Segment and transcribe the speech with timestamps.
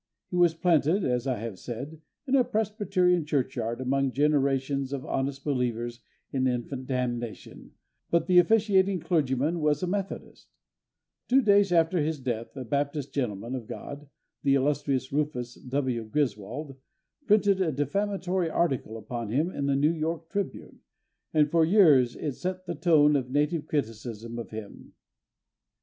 [0.31, 5.43] He was planted, as I have said, in a Presbyterian churchyard, among generations of honest
[5.43, 5.99] believers
[6.33, 7.73] in infant damnation,
[8.09, 10.47] but the officiating clergyman was a Methodist.
[11.27, 14.09] Two days after his death a Baptist gentleman of God,
[14.41, 16.03] the illustrious Rufus W.
[16.05, 16.77] Griswold,
[17.27, 20.79] printed a defamatory article upon him in the New York Tribune,
[21.31, 24.93] and for years it set the tone of native criticism of him.